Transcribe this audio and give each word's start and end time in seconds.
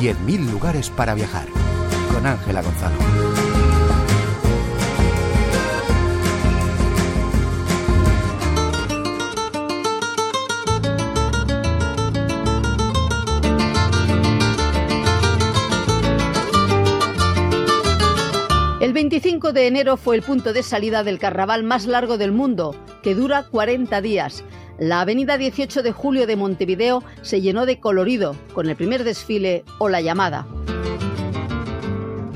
10.000 0.00 0.50
lugares 0.50 0.88
para 0.88 1.14
viajar. 1.14 1.46
Con 2.10 2.26
Ángela 2.26 2.62
Gonzalo. 2.62 2.96
El 18.80 18.94
25 18.94 19.52
de 19.52 19.66
enero 19.66 19.98
fue 19.98 20.16
el 20.16 20.22
punto 20.22 20.54
de 20.54 20.62
salida 20.62 21.04
del 21.04 21.18
carnaval 21.18 21.62
más 21.62 21.84
largo 21.84 22.16
del 22.16 22.32
mundo, 22.32 22.74
que 23.02 23.14
dura 23.14 23.42
40 23.42 24.00
días. 24.00 24.44
La 24.80 25.02
avenida 25.02 25.36
18 25.36 25.82
de 25.82 25.92
julio 25.92 26.26
de 26.26 26.36
Montevideo 26.36 27.04
se 27.20 27.42
llenó 27.42 27.66
de 27.66 27.78
colorido 27.80 28.34
con 28.54 28.66
el 28.66 28.76
primer 28.76 29.04
desfile 29.04 29.62
o 29.76 29.90
la 29.90 30.00
llamada. 30.00 30.46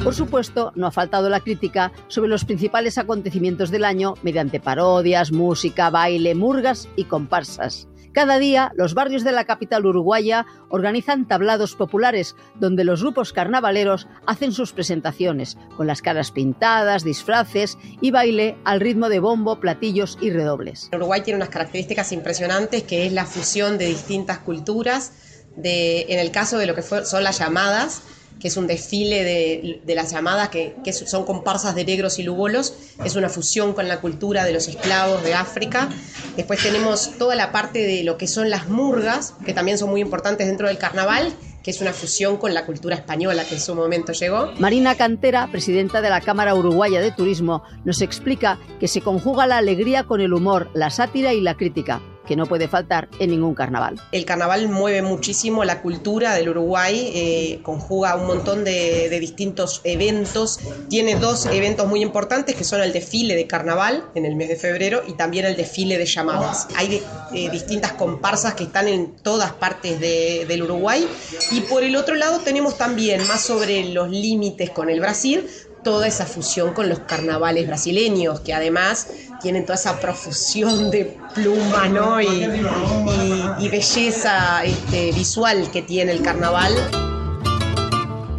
Por 0.04 0.14
supuesto, 0.14 0.70
no 0.74 0.86
ha 0.86 0.90
faltado 0.90 1.30
la 1.30 1.40
crítica 1.40 1.90
sobre 2.08 2.28
los 2.28 2.44
principales 2.44 2.98
acontecimientos 2.98 3.70
del 3.70 3.86
año 3.86 4.14
mediante 4.22 4.60
parodias, 4.60 5.32
música, 5.32 5.88
baile, 5.88 6.34
murgas 6.34 6.90
y 6.94 7.04
comparsas. 7.04 7.88
Cada 8.12 8.38
día, 8.38 8.70
los 8.76 8.92
barrios 8.92 9.24
de 9.24 9.32
la 9.32 9.46
capital 9.46 9.86
uruguaya 9.86 10.44
organizan 10.68 11.26
tablados 11.26 11.74
populares 11.74 12.36
donde 12.54 12.84
los 12.84 13.00
grupos 13.00 13.32
carnavaleros 13.32 14.06
hacen 14.26 14.52
sus 14.52 14.74
presentaciones, 14.74 15.56
con 15.74 15.86
las 15.86 16.02
caras 16.02 16.30
pintadas, 16.30 17.02
disfraces 17.02 17.78
y 18.02 18.10
baile 18.10 18.58
al 18.64 18.80
ritmo 18.80 19.08
de 19.08 19.20
bombo, 19.20 19.58
platillos 19.58 20.18
y 20.20 20.30
redobles. 20.30 20.90
Uruguay 20.92 21.22
tiene 21.22 21.38
unas 21.38 21.48
características 21.48 22.12
impresionantes 22.12 22.82
que 22.82 23.06
es 23.06 23.12
la 23.14 23.24
fusión 23.24 23.78
de 23.78 23.86
distintas 23.86 24.38
culturas, 24.40 25.12
de, 25.56 26.02
en 26.10 26.18
el 26.18 26.30
caso 26.30 26.58
de 26.58 26.66
lo 26.66 26.74
que 26.74 26.82
son 26.82 27.24
las 27.24 27.38
llamadas, 27.38 28.02
que 28.40 28.48
es 28.48 28.56
un 28.56 28.66
desfile 28.66 29.24
de, 29.24 29.94
las 29.94 30.10
llamadas, 30.10 30.48
que, 30.48 30.74
son 30.92 31.24
comparsas 31.24 31.74
de 31.74 31.84
negros 31.84 32.18
y 32.18 32.22
lugolos, 32.22 32.74
es 33.04 33.16
una 33.16 33.28
fusión 33.28 33.72
con 33.72 33.88
la 33.88 34.00
cultura 34.00 34.44
de 34.44 34.52
los 34.52 34.68
esclavos 34.68 35.22
de 35.22 35.34
África. 35.34 35.88
Después 36.36 36.62
tenemos 36.62 37.12
toda 37.18 37.34
la 37.34 37.52
parte 37.52 37.86
de 37.86 38.04
lo 38.04 38.18
que 38.18 38.26
son 38.26 38.50
las 38.50 38.68
murgas, 38.68 39.34
que 39.44 39.54
también 39.54 39.78
son 39.78 39.90
muy 39.90 40.00
importantes 40.00 40.46
dentro 40.46 40.68
del 40.68 40.78
carnaval, 40.78 41.32
que 41.62 41.70
es 41.70 41.80
una 41.80 41.94
fusión 41.94 42.36
con 42.36 42.52
la 42.52 42.66
cultura 42.66 42.94
española 42.94 43.44
que 43.44 43.54
en 43.54 43.60
su 43.60 43.74
momento 43.74 44.12
llegó. 44.12 44.52
Marina 44.58 44.94
Cantera, 44.96 45.48
presidenta 45.50 46.02
de 46.02 46.10
la 46.10 46.20
Cámara 46.20 46.54
Uruguaya 46.54 47.00
de 47.00 47.10
Turismo, 47.10 47.62
nos 47.84 48.02
explica 48.02 48.58
que 48.78 48.88
se 48.88 49.00
conjuga 49.00 49.46
la 49.46 49.56
alegría 49.56 50.04
con 50.04 50.20
el 50.20 50.34
humor, 50.34 50.68
la 50.74 50.90
sátira 50.90 51.32
y 51.32 51.40
la 51.40 51.56
crítica 51.56 52.02
que 52.26 52.36
no 52.36 52.46
puede 52.46 52.68
faltar 52.68 53.08
en 53.18 53.30
ningún 53.30 53.54
carnaval. 53.54 54.00
El 54.12 54.24
carnaval 54.24 54.68
mueve 54.68 55.02
muchísimo 55.02 55.64
la 55.64 55.82
cultura 55.82 56.34
del 56.34 56.48
Uruguay, 56.48 57.12
eh, 57.14 57.60
conjuga 57.62 58.16
un 58.16 58.26
montón 58.26 58.64
de, 58.64 59.08
distintos 59.20 59.80
eventos. 59.84 60.58
Tiene 60.88 61.16
dos 61.16 61.46
eventos 61.46 61.86
muy 61.86 62.02
importantes 62.02 62.54
que 62.56 62.64
son 62.64 62.82
el 62.82 62.92
desfile 62.92 63.36
de 63.36 63.46
carnaval 63.46 64.04
en 64.14 64.26
el 64.26 64.36
mes 64.36 64.48
de 64.48 64.56
febrero 64.56 65.02
y 65.06 65.12
también 65.12 65.44
el 65.46 65.56
desfile 65.56 65.98
de 65.98 66.06
llamadas. 66.06 66.68
Hay 66.76 67.02
eh, 67.32 67.48
distintas 67.50 67.92
comparsas 67.92 68.54
que 68.54 68.64
están 68.64 68.88
en 68.88 69.16
todas 69.16 69.52
partes 69.52 70.00
del 70.00 70.62
Uruguay. 70.62 71.06
Y 71.52 71.60
por 71.62 71.82
el 71.82 71.96
otro 71.96 72.14
lado 72.14 72.40
tenemos 72.40 72.76
también, 72.76 73.26
más 73.26 73.40
sobre 73.40 73.84
los 73.84 74.10
límites 74.10 74.70
con 74.70 74.90
el 74.90 75.00
Brasil, 75.00 75.46
toda 75.84 76.08
esa 76.08 76.26
fusión 76.26 76.72
con 76.72 76.88
los 76.88 77.00
carnavales 77.00 77.66
brasileños, 77.66 78.40
que 78.40 78.52
además 78.52 79.06
tienen 79.44 79.66
toda 79.66 79.74
esa 79.74 80.00
profusión 80.00 80.90
de 80.90 81.18
pluma 81.34 81.86
¿no? 81.86 82.18
y, 82.18 83.68
belleza 83.68 84.64
este, 84.64 85.12
visual 85.12 85.70
que 85.70 85.82
tiene 85.82 86.12
el 86.12 86.22
carnaval. 86.22 86.72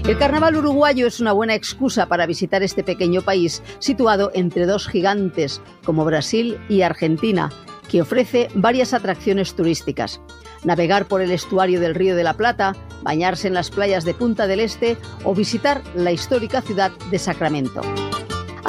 El 0.08 0.18
carnaval 0.18 0.56
uruguayo 0.56 1.06
es 1.06 1.20
una 1.20 1.32
buena 1.32 1.54
excusa 1.54 2.08
para 2.08 2.26
visitar 2.26 2.64
este 2.64 2.84
pequeño 2.84 3.22
país 3.22 3.62
situado 3.78 4.32
entre 4.34 4.66
dos 4.66 4.88
gigantes 4.88 5.62
como 5.84 6.06
Brasil 6.06 6.58
y 6.70 6.82
Argentina, 6.82 7.52
que 7.88 8.02
ofrece 8.02 8.48
varias 8.56 8.96
atracciones 8.96 9.54
turísticas. 9.54 10.20
Navegar 10.64 11.06
por 11.06 11.22
el 11.22 11.30
estuario 11.30 11.80
del 11.80 11.94
Río 11.94 12.16
de 12.16 12.24
la 12.24 12.34
Plata, 12.34 12.76
bañarse 13.04 13.48
en 13.48 13.54
las 13.54 13.70
playas 13.70 14.06
de 14.06 14.16
Punta 14.16 14.48
del 14.48 14.60
Este 14.60 14.98
o 15.24 15.36
visitar 15.36 15.84
la 15.94 16.12
histórica 16.12 16.64
ciudad 16.64 16.92
de 17.12 17.20
Sacramento. 17.20 17.82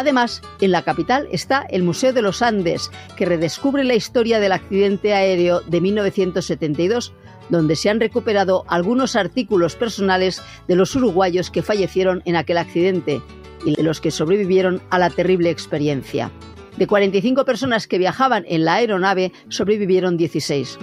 Además, 0.07 0.41
en 0.61 0.71
la 0.71 0.83
capital 0.83 1.27
está 1.33 1.67
el 1.69 1.83
Museo 1.83 2.13
de 2.13 2.23
los 2.23 2.41
Andes, 2.41 2.93
que 3.17 3.27
redescubre 3.27 3.83
la 3.83 3.97
historia 3.97 4.39
del 4.39 4.53
accidente 4.53 5.13
aéreo 5.13 5.63
de 5.63 5.81
1972, 5.81 7.13
donde 7.49 7.75
se 7.75 7.91
han 7.91 7.99
recuperado 7.99 8.65
algunos 8.69 9.17
artículos 9.17 9.75
personales 9.75 10.41
de 10.69 10.77
los 10.77 10.95
uruguayos 10.95 11.51
que 11.51 11.61
fallecieron 11.61 12.23
en 12.25 12.37
aquel 12.37 12.59
accidente 12.59 13.21
y 13.65 13.75
de 13.75 13.83
los 13.83 14.01
que 14.01 14.13
sobrevivieron 14.13 14.81
a 14.91 15.01
la 15.01 15.11
terrible 15.11 15.51
experiencia. 15.51 16.31
De 16.77 16.87
45 16.87 17.45
personas 17.45 17.89
que 17.89 17.99
viajaban 17.99 18.45
en 18.47 18.65
la 18.65 18.75
aeronave, 18.75 19.33
sobrevivieron 19.49 20.17
16 20.17 20.79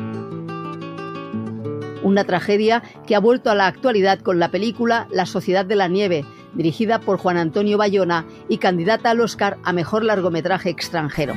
una 2.04 2.26
tragedia 2.26 2.84
que 3.08 3.16
ha 3.16 3.20
vuelto 3.20 3.50
a 3.50 3.56
la 3.56 3.66
actualidad 3.66 4.20
con 4.20 4.38
la 4.38 4.52
película 4.52 5.08
La 5.10 5.26
Sociedad 5.26 5.66
de 5.66 5.78
la 5.78 5.88
Nieve, 5.88 6.26
dirigida 6.56 7.00
por 7.00 7.18
Juan 7.18 7.38
Antonio 7.38 7.78
Bayona 7.78 8.26
y 8.50 8.58
candidata 8.58 9.10
al 9.10 9.22
Oscar 9.22 9.58
a 9.64 9.74
Mejor 9.74 10.04
Largometraje 10.04 10.70
Extranjero. 10.70 11.36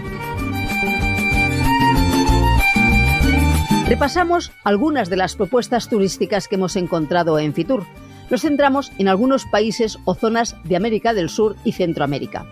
Repasamos 3.88 4.50
algunas 4.64 5.08
de 5.08 5.16
las 5.16 5.36
propuestas 5.36 5.88
turísticas 5.88 6.48
que 6.48 6.56
hemos 6.56 6.74
encontrado 6.74 7.38
en 7.38 7.54
Fitur. 7.54 7.84
Nos 8.30 8.42
centramos 8.42 8.90
en 8.98 9.06
algunos 9.06 9.44
países 9.44 9.98
o 10.04 10.14
zonas 10.14 10.56
de 10.64 10.74
América 10.74 11.14
del 11.14 11.30
Sur 11.30 11.54
y 11.64 11.72
Centroamérica. 11.72 12.46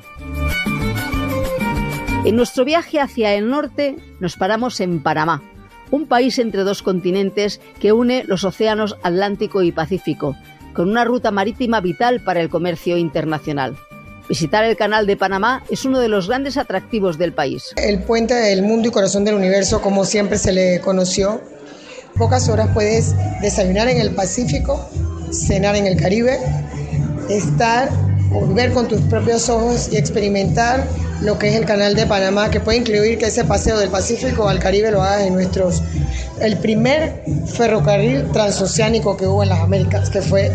En 2.25 2.36
nuestro 2.36 2.64
viaje 2.64 3.00
hacia 3.00 3.34
el 3.34 3.50
norte 3.50 3.96
nos 4.20 4.36
paramos 4.36 4.81
en 4.81 5.02
Panamá, 5.02 5.42
un 5.91 6.06
país 6.06 6.38
entre 6.38 6.62
dos 6.62 6.82
continentes 6.82 7.60
que 7.81 7.92
une 7.92 8.25
los 8.25 8.44
océanos 8.44 8.96
Atlántico 9.02 9.62
y 9.62 9.72
Pacífico, 9.72 10.36
con 10.74 10.90
una 10.90 11.04
ruta 11.04 11.30
marítima 11.30 11.80
vital 11.80 12.20
para 12.20 12.40
el 12.40 12.50
comercio 12.50 12.96
internacional. 12.96 13.76
Visitar 14.28 14.64
el 14.64 14.76
canal 14.76 15.06
de 15.06 15.16
Panamá 15.16 15.62
es 15.70 15.84
uno 15.84 16.00
de 16.00 16.08
los 16.08 16.28
grandes 16.28 16.56
atractivos 16.56 17.18
del 17.18 17.32
país. 17.32 17.72
El 17.76 18.02
puente 18.02 18.34
del 18.34 18.62
mundo 18.62 18.88
y 18.88 18.90
corazón 18.90 19.24
del 19.24 19.34
universo, 19.34 19.82
como 19.82 20.04
siempre 20.04 20.38
se 20.38 20.52
le 20.52 20.80
conoció. 20.80 21.42
Pocas 22.16 22.48
horas 22.48 22.70
puedes 22.72 23.14
desayunar 23.42 23.88
en 23.88 24.00
el 24.00 24.14
Pacífico, 24.14 24.88
cenar 25.30 25.76
en 25.76 25.86
el 25.86 25.96
Caribe, 26.00 26.38
estar 27.28 27.90
o 28.32 28.46
ver 28.46 28.72
con 28.72 28.88
tus 28.88 29.00
propios 29.02 29.48
ojos 29.48 29.88
y 29.92 29.96
experimentar 29.96 30.86
lo 31.20 31.38
que 31.38 31.48
es 31.48 31.56
el 31.56 31.66
canal 31.66 31.94
de 31.94 32.06
Panamá, 32.06 32.50
que 32.50 32.60
puede 32.60 32.78
incluir 32.78 33.18
que 33.18 33.26
ese 33.26 33.44
paseo 33.44 33.78
del 33.78 33.90
Pacífico 33.90 34.48
al 34.48 34.58
Caribe 34.58 34.90
lo 34.90 35.02
hagas 35.02 35.22
en 35.22 35.34
nuestros... 35.34 35.82
El 36.40 36.58
primer 36.58 37.22
ferrocarril 37.46 38.30
transoceánico 38.32 39.16
que 39.16 39.26
hubo 39.26 39.42
en 39.42 39.50
las 39.50 39.60
Américas, 39.60 40.10
que 40.10 40.20
fue 40.20 40.50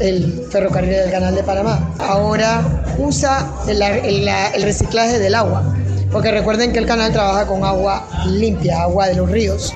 el, 0.00 0.46
ferrocarril 0.50 0.90
del 0.90 1.10
canal 1.10 1.34
de 1.34 1.42
Panamá. 1.42 1.94
Ahora 1.98 2.84
usa 2.98 3.52
el, 3.68 4.62
reciclaje 4.62 5.18
del 5.18 5.34
agua, 5.34 5.74
porque 6.12 6.30
recuerden 6.30 6.72
que 6.72 6.78
el 6.78 6.86
canal 6.86 7.12
trabaja 7.12 7.46
con 7.46 7.64
agua 7.64 8.08
limpia, 8.26 8.82
agua 8.82 9.08
de 9.08 9.16
los 9.16 9.30
ríos. 9.30 9.74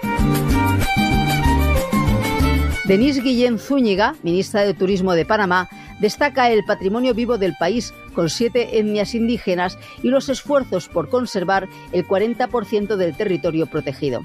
Denise 2.84 3.20
Guillén 3.20 3.58
Zúñiga, 3.58 4.14
ministra 4.22 4.62
de 4.62 4.74
Turismo 4.74 5.14
de 5.14 5.24
Panamá, 5.24 5.68
destaca 6.00 6.50
el 6.50 6.64
patrimonio 6.64 7.12
vivo 7.12 7.38
del 7.38 7.54
país 7.56 7.92
con 8.14 8.30
siete 8.30 8.78
etnias 8.78 9.14
indígenas 9.14 9.78
y 10.02 10.08
los 10.08 10.28
esfuerzos 10.28 10.88
por 10.88 11.08
conservar 11.08 11.68
el 11.92 12.06
40% 12.06 12.96
del 12.96 13.16
territorio 13.16 13.66
protegido. 13.66 14.22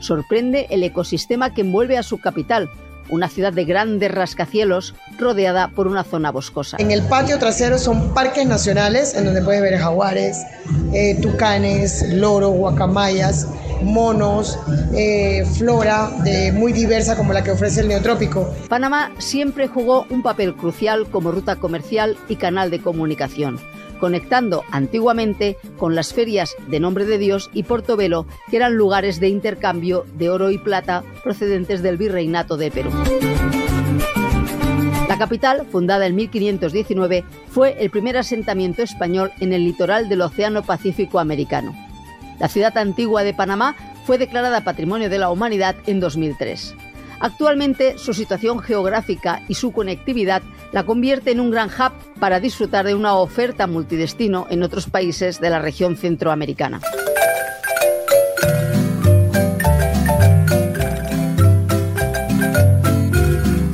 Sorprende 0.00 0.66
el 0.70 0.82
ecosistema 0.82 1.52
que 1.54 1.62
envuelve 1.62 1.98
a 1.98 2.02
su 2.02 2.18
capital, 2.18 2.70
una 3.10 3.28
ciudad 3.28 3.52
de 3.52 3.64
grandes 3.64 4.10
rascacielos 4.10 4.94
rodeada 5.18 5.68
por 5.68 5.86
una 5.86 6.04
zona 6.04 6.30
boscosa. 6.30 6.76
En 6.78 6.90
el 6.90 7.02
patio 7.02 7.38
trasero 7.38 7.78
son 7.78 8.12
parques 8.14 8.46
nacionales 8.46 9.14
en 9.14 9.24
donde 9.24 9.42
puedes 9.42 9.62
ver 9.62 9.78
jaguares, 9.78 10.44
eh, 10.92 11.18
tucanes, 11.20 12.04
loros, 12.12 12.52
guacamayas, 12.52 13.48
monos, 13.82 14.58
eh, 14.94 15.44
flora 15.56 16.10
de 16.24 16.52
muy 16.52 16.72
diversa 16.72 17.16
como 17.16 17.32
la 17.32 17.42
que 17.42 17.52
ofrece 17.52 17.80
el 17.80 17.88
neotrópico. 17.88 18.52
Panamá 18.68 19.12
siempre 19.18 19.68
jugó 19.68 20.06
un 20.10 20.22
papel 20.22 20.54
crucial 20.54 21.06
como 21.10 21.32
ruta 21.32 21.56
comercial 21.56 22.16
y 22.28 22.36
canal 22.36 22.70
de 22.70 22.80
comunicación 22.80 23.58
conectando 23.98 24.64
antiguamente 24.70 25.56
con 25.76 25.94
las 25.94 26.12
ferias 26.14 26.54
de 26.68 26.80
Nombre 26.80 27.04
de 27.04 27.18
Dios 27.18 27.50
y 27.52 27.64
Portobelo, 27.64 28.26
que 28.50 28.56
eran 28.56 28.74
lugares 28.74 29.20
de 29.20 29.28
intercambio 29.28 30.04
de 30.14 30.30
oro 30.30 30.50
y 30.50 30.58
plata 30.58 31.04
procedentes 31.22 31.82
del 31.82 31.96
virreinato 31.96 32.56
de 32.56 32.70
Perú. 32.70 32.90
La 35.08 35.16
capital, 35.16 35.66
fundada 35.70 36.06
en 36.06 36.14
1519, 36.16 37.24
fue 37.50 37.82
el 37.82 37.90
primer 37.90 38.16
asentamiento 38.16 38.82
español 38.82 39.32
en 39.40 39.52
el 39.52 39.64
litoral 39.64 40.08
del 40.08 40.20
Océano 40.20 40.62
Pacífico 40.62 41.18
americano. 41.18 41.74
La 42.38 42.48
ciudad 42.48 42.76
antigua 42.76 43.24
de 43.24 43.34
Panamá 43.34 43.74
fue 44.04 44.18
declarada 44.18 44.64
Patrimonio 44.64 45.10
de 45.10 45.18
la 45.18 45.30
Humanidad 45.30 45.76
en 45.86 46.00
2003. 46.00 46.74
Actualmente 47.20 47.98
su 47.98 48.14
situación 48.14 48.60
geográfica 48.60 49.42
y 49.48 49.54
su 49.54 49.72
conectividad 49.72 50.42
la 50.72 50.84
convierte 50.84 51.32
en 51.32 51.40
un 51.40 51.50
gran 51.50 51.68
hub 51.68 51.92
para 52.20 52.38
disfrutar 52.40 52.86
de 52.86 52.94
una 52.94 53.14
oferta 53.14 53.66
multidestino 53.66 54.46
en 54.50 54.62
otros 54.62 54.88
países 54.88 55.40
de 55.40 55.50
la 55.50 55.58
región 55.58 55.96
centroamericana. 55.96 56.80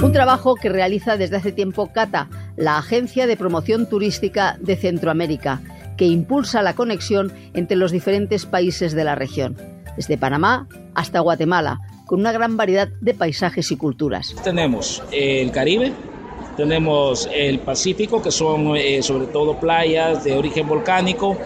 Un 0.02 0.12
trabajo 0.12 0.54
que 0.54 0.68
realiza 0.68 1.16
desde 1.16 1.36
hace 1.36 1.52
tiempo 1.52 1.92
CATA, 1.92 2.28
la 2.56 2.78
Agencia 2.78 3.26
de 3.26 3.36
Promoción 3.36 3.88
Turística 3.88 4.56
de 4.60 4.76
Centroamérica, 4.76 5.60
que 5.96 6.06
impulsa 6.06 6.62
la 6.62 6.74
conexión 6.74 7.32
entre 7.52 7.76
los 7.76 7.92
diferentes 7.92 8.46
países 8.46 8.94
de 8.94 9.04
la 9.04 9.14
región, 9.14 9.56
desde 9.96 10.16
Panamá 10.16 10.68
hasta 10.94 11.20
Guatemala, 11.20 11.80
con 12.06 12.20
una 12.20 12.32
gran 12.32 12.56
variedad 12.56 12.88
de 13.00 13.14
paisajes 13.14 13.70
y 13.70 13.76
culturas. 13.76 14.34
Tenemos 14.42 15.02
el 15.10 15.50
Caribe, 15.50 15.92
tenemos 16.56 17.28
el 17.34 17.60
Pacífico, 17.60 18.22
que 18.22 18.30
son 18.30 18.76
eh, 18.76 19.02
sobre 19.02 19.26
todo 19.26 19.58
playas 19.58 20.24
de 20.24 20.34
origen 20.34 20.68
volcánico, 20.68 21.36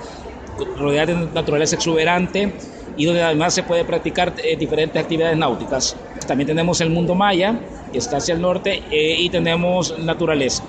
rodeadas 0.77 1.09
de 1.09 1.35
naturaleza 1.35 1.77
exuberante 1.77 2.53
y 2.97 3.05
donde 3.05 3.23
además 3.23 3.55
se 3.55 3.63
puede 3.63 3.85
practicar 3.85 4.35
eh, 4.43 4.57
diferentes 4.57 5.01
actividades 5.01 5.37
náuticas. 5.37 5.97
También 6.27 6.49
tenemos 6.49 6.81
el 6.81 6.91
mundo 6.91 7.15
maya, 7.15 7.59
que 7.93 7.99
está 7.99 8.19
hacia 8.19 8.35
el 8.35 8.41
norte, 8.41 8.83
eh, 8.91 9.17
y 9.19 9.31
tenemos 9.31 9.99
naturaleza, 9.99 10.65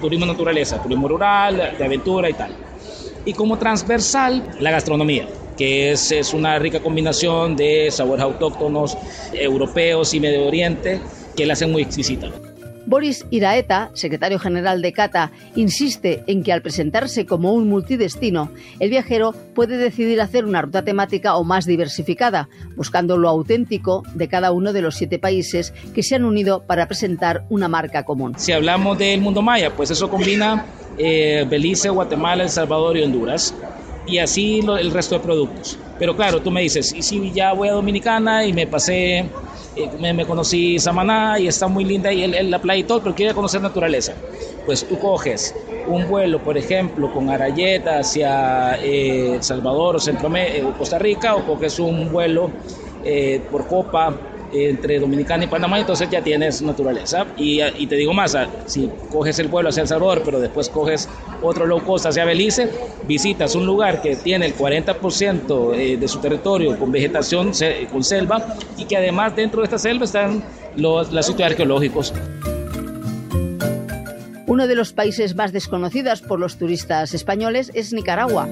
turismo 0.00 0.26
naturaleza, 0.26 0.82
turismo 0.82 1.08
rural, 1.08 1.74
de 1.78 1.84
aventura 1.84 2.28
y 2.28 2.34
tal. 2.34 2.54
Y 3.24 3.32
como 3.32 3.56
transversal, 3.56 4.56
la 4.58 4.70
gastronomía 4.70 5.26
que 5.60 5.90
es, 5.90 6.10
es 6.10 6.32
una 6.32 6.58
rica 6.58 6.80
combinación 6.80 7.54
de 7.54 7.90
sabores 7.90 8.24
autóctonos, 8.24 8.96
europeos 9.34 10.14
y 10.14 10.18
Medio 10.18 10.46
Oriente, 10.46 11.02
que 11.36 11.44
la 11.44 11.52
hacen 11.52 11.70
muy 11.70 11.82
exquisita. 11.82 12.30
Boris 12.86 13.26
Iraeta, 13.28 13.90
secretario 13.92 14.38
general 14.38 14.80
de 14.80 14.94
CATA, 14.94 15.32
insiste 15.56 16.24
en 16.28 16.42
que 16.42 16.54
al 16.54 16.62
presentarse 16.62 17.26
como 17.26 17.52
un 17.52 17.68
multidestino, 17.68 18.50
el 18.78 18.88
viajero 18.88 19.34
puede 19.54 19.76
decidir 19.76 20.22
hacer 20.22 20.46
una 20.46 20.62
ruta 20.62 20.82
temática 20.82 21.36
o 21.36 21.44
más 21.44 21.66
diversificada, 21.66 22.48
buscando 22.74 23.18
lo 23.18 23.28
auténtico 23.28 24.02
de 24.14 24.28
cada 24.28 24.52
uno 24.52 24.72
de 24.72 24.80
los 24.80 24.94
siete 24.94 25.18
países 25.18 25.74
que 25.94 26.02
se 26.02 26.14
han 26.14 26.24
unido 26.24 26.62
para 26.62 26.88
presentar 26.88 27.44
una 27.50 27.68
marca 27.68 28.04
común. 28.04 28.32
Si 28.38 28.52
hablamos 28.52 28.96
del 28.96 29.20
mundo 29.20 29.42
maya, 29.42 29.76
pues 29.76 29.90
eso 29.90 30.08
combina 30.08 30.64
eh, 30.96 31.44
Belice, 31.50 31.90
Guatemala, 31.90 32.44
El 32.44 32.48
Salvador 32.48 32.96
y 32.96 33.02
Honduras 33.02 33.54
y 34.06 34.18
así 34.18 34.60
el 34.60 34.90
resto 34.90 35.16
de 35.16 35.20
productos. 35.20 35.78
Pero 35.98 36.16
claro, 36.16 36.40
tú 36.40 36.50
me 36.50 36.62
dices, 36.62 36.94
y 36.94 37.02
si 37.02 37.30
ya 37.30 37.52
voy 37.52 37.68
a 37.68 37.72
Dominicana 37.72 38.44
y 38.44 38.52
me 38.52 38.66
pasé, 38.66 39.18
eh, 39.18 39.90
me, 39.98 40.24
conocí 40.24 40.78
Samaná 40.78 41.38
y 41.38 41.46
está 41.46 41.68
muy 41.68 41.84
linda 41.84 42.12
y 42.12 42.22
el, 42.22 42.50
la 42.50 42.58
playa 42.58 42.80
y 42.80 42.84
todo, 42.84 43.02
pero 43.02 43.14
quiero 43.14 43.34
conocer 43.34 43.60
naturaleza. 43.60 44.14
Pues 44.64 44.86
tú 44.86 44.98
coges 44.98 45.54
un 45.86 46.08
vuelo, 46.08 46.42
por 46.42 46.56
ejemplo, 46.56 47.12
con 47.12 47.28
Arayeta 47.28 47.98
hacia 47.98 48.76
eh, 48.82 49.36
El 49.36 49.42
Salvador 49.42 49.96
o 49.96 49.98
Centro, 50.00 50.34
eh, 50.36 50.64
Costa 50.78 50.98
Rica, 50.98 51.34
o 51.34 51.44
coges 51.44 51.78
un 51.78 52.10
vuelo 52.10 52.50
por 53.50 53.66
Copa 53.66 54.29
entre 54.52 54.98
Dominicana 54.98 55.44
y 55.44 55.46
Panamá, 55.46 55.78
entonces 55.78 56.08
ya 56.10 56.22
tienes 56.22 56.62
naturaleza. 56.62 57.26
Y, 57.36 57.60
y, 57.62 57.86
te 57.86 57.96
digo 57.96 58.12
más, 58.12 58.36
si 58.66 58.90
coges 59.10 59.38
el 59.38 59.48
vuelo 59.48 59.68
hacia 59.68 59.82
El 59.82 59.88
Salvador, 59.88 60.22
pero 60.24 60.40
después 60.40 60.68
coges 60.68 61.08
otro 61.42 61.66
low 61.66 61.82
cost 61.82 62.06
hacia 62.06 62.24
Belice, 62.24 62.70
visitas 63.06 63.54
un 63.54 63.66
lugar 63.66 64.02
que 64.02 64.16
tiene 64.16 64.46
el 64.46 64.56
40% 64.56 65.74
eh, 65.74 65.96
de 65.96 66.08
su 66.08 66.18
territorio 66.20 66.78
con 66.78 66.92
vegetación, 66.92 67.52
con 67.90 68.04
selva, 68.04 68.56
y 68.76 68.84
que 68.84 68.96
además 68.96 69.34
dentro 69.36 69.60
de 69.60 69.64
esta 69.64 69.78
selva 69.78 70.04
están 70.04 70.42
los, 70.76 71.12
los 71.12 71.26
sitios 71.26 71.50
arqueológicos. 71.50 72.12
Uno 74.46 74.66
de 74.66 74.74
los 74.74 74.92
países 74.92 75.36
más 75.36 75.52
desconocidos 75.52 76.22
por 76.22 76.40
los 76.40 76.56
turistas 76.56 77.14
españoles 77.14 77.70
es 77.74 77.92
Nicaragua 77.92 78.48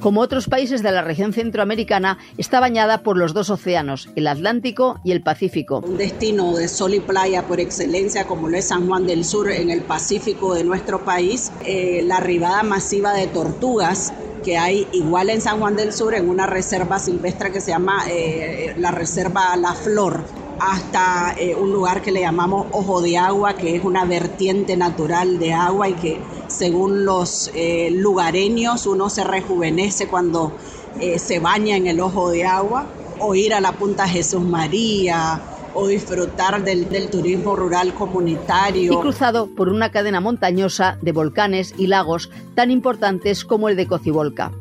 como 0.00 0.20
otros 0.20 0.48
países 0.48 0.82
de 0.82 0.92
la 0.92 1.02
región 1.02 1.32
centroamericana, 1.32 2.18
está 2.38 2.58
bañada 2.60 3.02
por 3.02 3.16
los 3.16 3.34
dos 3.34 3.50
océanos, 3.50 4.08
el 4.16 4.26
Atlántico 4.26 5.00
y 5.04 5.12
el 5.12 5.22
Pacífico. 5.22 5.82
Un 5.86 5.98
destino 5.98 6.56
de 6.56 6.68
sol 6.68 6.94
y 6.94 7.00
playa 7.00 7.46
por 7.46 7.60
excelencia 7.60 8.26
como 8.26 8.48
lo 8.48 8.56
es 8.56 8.68
San 8.68 8.86
Juan 8.88 9.06
del 9.06 9.24
Sur 9.24 9.50
en 9.50 9.70
el 9.70 9.82
Pacífico 9.82 10.54
de 10.54 10.64
nuestro 10.64 11.04
país, 11.04 11.52
eh, 11.64 12.02
la 12.04 12.16
arribada 12.16 12.62
masiva 12.62 13.12
de 13.12 13.26
tortugas 13.26 14.12
que 14.42 14.56
hay 14.56 14.88
igual 14.92 15.28
en 15.28 15.40
San 15.40 15.60
Juan 15.60 15.76
del 15.76 15.92
Sur 15.92 16.14
en 16.14 16.28
una 16.28 16.46
reserva 16.46 16.98
silvestre 16.98 17.52
que 17.52 17.60
se 17.60 17.72
llama 17.72 18.04
eh, 18.08 18.74
la 18.78 18.90
Reserva 18.90 19.54
La 19.56 19.74
Flor 19.74 20.24
hasta 20.60 21.34
eh, 21.38 21.54
un 21.54 21.72
lugar 21.72 22.02
que 22.02 22.12
le 22.12 22.20
llamamos 22.20 22.66
Ojo 22.72 23.00
de 23.00 23.16
Agua, 23.16 23.54
que 23.54 23.76
es 23.76 23.84
una 23.84 24.04
vertiente 24.04 24.76
natural 24.76 25.38
de 25.38 25.52
agua 25.52 25.88
y 25.88 25.94
que 25.94 26.20
según 26.60 27.06
los 27.06 27.50
eh, 27.54 27.88
lugareños 27.90 28.86
uno 28.86 29.08
se 29.08 29.24
rejuvenece 29.24 30.08
cuando 30.08 30.52
eh, 31.00 31.18
se 31.18 31.38
baña 31.38 31.74
en 31.74 31.86
el 31.86 32.00
Ojo 32.00 32.28
de 32.28 32.44
Agua, 32.44 32.84
o 33.18 33.34
ir 33.34 33.54
a 33.54 33.62
la 33.62 33.72
Punta 33.72 34.06
Jesús 34.06 34.42
María, 34.42 35.40
o 35.72 35.86
disfrutar 35.86 36.62
del, 36.62 36.86
turismo 37.08 37.56
rural 37.56 37.94
comunitario. 37.94 38.92
Y 38.92 38.96
cruzado 38.96 39.48
por 39.56 39.70
una 39.70 39.90
cadena 39.90 40.20
montañosa 40.20 40.98
de 41.00 41.12
volcanes 41.12 41.72
y 41.78 41.86
lagos 41.86 42.28
tan 42.54 42.70
importantes 42.70 43.46
como 43.46 43.70
el 43.70 43.76
de 43.76 43.86
Cocibolca. 43.86 44.52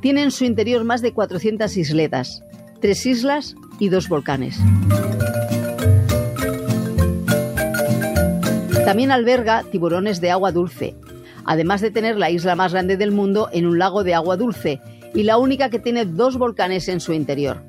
Tiene 0.00 0.24
en 0.24 0.32
su 0.32 0.44
interior 0.44 0.82
más 0.82 1.00
de 1.00 1.12
400 1.12 1.76
isletas, 1.76 2.42
tres 2.80 3.06
islas 3.06 3.54
y 3.78 3.88
dos 3.88 4.08
volcanes. 4.08 4.58
También 8.84 9.12
alberga 9.12 9.62
tiburones 9.62 10.20
de 10.20 10.32
agua 10.32 10.50
dulce, 10.50 10.96
además 11.46 11.80
de 11.80 11.90
tener 11.90 12.16
la 12.16 12.30
isla 12.30 12.56
más 12.56 12.72
grande 12.72 12.96
del 12.96 13.12
mundo 13.12 13.48
en 13.52 13.66
un 13.66 13.78
lago 13.78 14.04
de 14.04 14.14
agua 14.14 14.36
dulce 14.36 14.80
y 15.14 15.22
la 15.22 15.38
única 15.38 15.70
que 15.70 15.78
tiene 15.78 16.04
dos 16.04 16.36
volcanes 16.36 16.88
en 16.88 17.00
su 17.00 17.12
interior. 17.12 17.62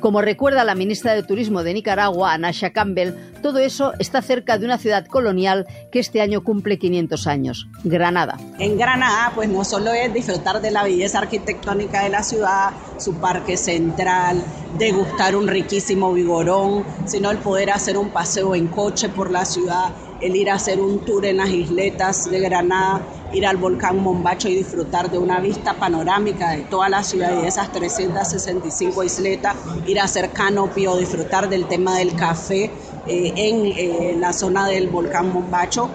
Como 0.00 0.22
recuerda 0.22 0.62
la 0.62 0.76
ministra 0.76 1.14
de 1.14 1.24
Turismo 1.24 1.64
de 1.64 1.74
Nicaragua, 1.74 2.32
Anasha 2.32 2.70
Campbell, 2.70 3.14
todo 3.42 3.58
eso 3.58 3.94
está 3.98 4.22
cerca 4.22 4.56
de 4.56 4.64
una 4.64 4.78
ciudad 4.78 5.04
colonial 5.06 5.66
que 5.90 5.98
este 5.98 6.20
año 6.20 6.44
cumple 6.44 6.78
500 6.78 7.26
años, 7.26 7.66
Granada. 7.82 8.36
En 8.60 8.78
Granada, 8.78 9.32
pues 9.34 9.48
no 9.48 9.64
solo 9.64 9.92
es 9.92 10.14
disfrutar 10.14 10.60
de 10.60 10.70
la 10.70 10.84
belleza 10.84 11.18
arquitectónica 11.18 12.04
de 12.04 12.10
la 12.10 12.22
ciudad, 12.22 12.70
su 12.98 13.14
parque 13.14 13.56
central, 13.56 14.44
degustar 14.78 15.34
un 15.34 15.48
riquísimo 15.48 16.12
vigorón, 16.12 16.84
sino 17.06 17.32
el 17.32 17.38
poder 17.38 17.70
hacer 17.70 17.98
un 17.98 18.10
paseo 18.10 18.54
en 18.54 18.68
coche 18.68 19.08
por 19.08 19.32
la 19.32 19.44
ciudad, 19.44 19.90
el 20.20 20.34
ir 20.34 20.50
a 20.50 20.54
hacer 20.54 20.80
un 20.80 21.04
tour 21.04 21.24
en 21.26 21.36
las 21.36 21.50
isletas 21.50 22.30
de 22.30 22.40
Granada, 22.40 23.02
ir 23.32 23.46
al 23.46 23.56
volcán 23.56 23.98
Mombacho 24.02 24.48
y 24.48 24.56
disfrutar 24.56 25.10
de 25.10 25.18
una 25.18 25.40
vista 25.40 25.74
panorámica 25.74 26.50
de 26.50 26.62
toda 26.62 26.88
la 26.88 27.02
ciudad 27.04 27.36
y 27.38 27.42
de 27.42 27.48
esas 27.48 27.72
365 27.72 29.04
isletas, 29.04 29.56
ir 29.86 30.00
a 30.00 30.04
hacer 30.04 30.30
canopio, 30.32 30.96
disfrutar 30.96 31.48
del 31.48 31.66
tema 31.66 31.96
del 31.98 32.14
café 32.14 32.64
eh, 33.06 33.32
en 33.36 33.66
eh, 33.66 34.16
la 34.18 34.32
zona 34.32 34.66
del 34.66 34.88
volcán 34.88 35.32
Mombacho 35.32 35.88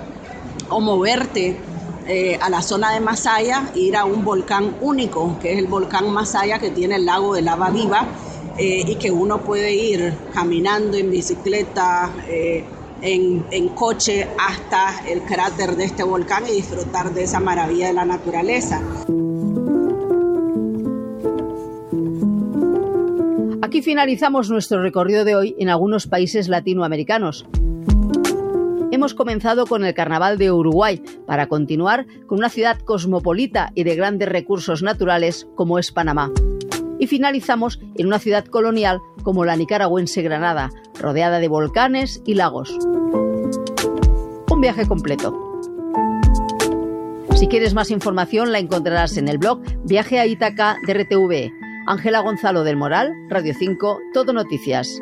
o 0.69 0.79
moverte 0.79 1.57
eh, 2.07 2.37
a 2.41 2.49
la 2.49 2.61
zona 2.61 2.93
de 2.93 2.99
Masaya, 2.99 3.71
ir 3.75 3.97
a 3.97 4.05
un 4.05 4.23
volcán 4.23 4.75
único, 4.81 5.37
que 5.39 5.53
es 5.53 5.59
el 5.59 5.67
volcán 5.67 6.09
Masaya, 6.11 6.59
que 6.59 6.69
tiene 6.69 6.95
el 6.95 7.05
lago 7.05 7.33
de 7.33 7.41
lava 7.41 7.69
viva 7.69 8.07
y 8.55 8.97
que 8.97 9.09
uno 9.09 9.39
puede 9.43 9.73
ir 9.73 10.13
caminando 10.31 10.95
en 10.95 11.09
bicicleta 11.09 12.13
en, 13.01 13.69
coche 13.69 14.27
hasta 14.39 15.07
el 15.07 15.21
cráter 15.21 15.75
de 15.75 15.85
este 15.85 16.03
volcán 16.03 16.43
y 16.47 16.51
disfrutar 16.51 17.13
de 17.13 17.23
esa 17.23 17.39
maravilla 17.39 17.87
de 17.87 17.93
la 17.93 18.05
naturaleza. 18.05 18.81
Aquí 23.61 23.81
finalizamos 23.81 24.49
nuestro 24.49 24.81
recorrido 24.81 25.25
de 25.25 25.35
hoy 25.35 25.55
en 25.57 25.69
algunos 25.69 26.07
países 26.07 26.47
latinoamericanos. 26.47 27.45
Hemos 28.91 29.15
comenzado 29.15 29.65
con 29.65 29.83
el 29.83 29.95
Carnaval 29.95 30.37
de 30.37 30.51
Uruguay 30.51 31.01
para 31.25 31.47
continuar 31.47 32.05
con 32.27 32.37
una 32.37 32.49
ciudad 32.49 32.79
cosmopolita 32.79 33.71
y 33.73 33.83
de 33.83 33.95
grandes 33.95 34.29
recursos 34.29 34.83
naturales 34.83 35.47
como 35.55 35.79
es 35.79 35.91
Panamá 35.91 36.31
y 36.99 37.07
finalizamos 37.07 37.79
en 37.95 38.07
una 38.07 38.19
ciudad 38.19 38.45
colonial 38.45 38.99
como 39.23 39.45
la 39.45 39.55
nicaragüense 39.55 40.21
Granada, 40.21 40.69
rodeada 40.99 41.39
de 41.39 41.47
volcanes 41.47 42.21
y 42.25 42.35
lagos. 42.35 42.77
Un 44.51 44.61
viaje 44.61 44.87
completo. 44.87 45.61
Si 47.35 47.47
quieres 47.47 47.73
más 47.73 47.91
información 47.91 48.51
la 48.51 48.59
encontrarás 48.59 49.17
en 49.17 49.27
el 49.27 49.37
blog 49.37 49.61
Viaje 49.83 50.19
a 50.19 50.25
Ítaca 50.25 50.77
de 50.85 50.93
RTV. 50.93 51.51
Ángela 51.87 52.21
Gonzalo 52.21 52.63
del 52.63 52.77
Moral, 52.77 53.11
Radio 53.29 53.53
5, 53.53 53.99
Todo 54.13 54.31
Noticias. 54.31 54.97